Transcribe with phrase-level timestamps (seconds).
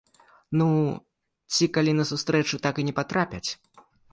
[0.61, 0.67] Ну,
[1.53, 3.47] ці калі на сустрэчу так і не патрапяць.